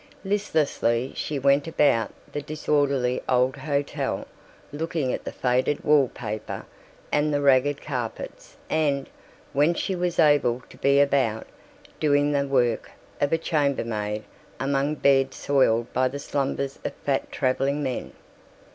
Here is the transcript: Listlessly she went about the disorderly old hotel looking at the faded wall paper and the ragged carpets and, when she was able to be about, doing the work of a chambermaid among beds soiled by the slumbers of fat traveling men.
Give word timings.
Listlessly 0.25 1.13
she 1.15 1.37
went 1.37 1.67
about 1.67 2.11
the 2.33 2.41
disorderly 2.41 3.21
old 3.29 3.55
hotel 3.55 4.25
looking 4.73 5.13
at 5.13 5.23
the 5.25 5.31
faded 5.31 5.83
wall 5.83 6.07
paper 6.07 6.65
and 7.11 7.31
the 7.31 7.39
ragged 7.39 7.83
carpets 7.83 8.57
and, 8.67 9.07
when 9.53 9.75
she 9.75 9.95
was 9.95 10.17
able 10.17 10.63
to 10.71 10.77
be 10.77 10.99
about, 10.99 11.45
doing 11.99 12.31
the 12.31 12.47
work 12.47 12.89
of 13.21 13.31
a 13.31 13.37
chambermaid 13.37 14.23
among 14.59 14.95
beds 14.95 15.37
soiled 15.37 15.93
by 15.93 16.07
the 16.07 16.17
slumbers 16.17 16.79
of 16.83 16.95
fat 17.05 17.31
traveling 17.31 17.83
men. 17.83 18.11